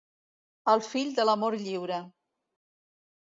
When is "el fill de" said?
0.71-1.25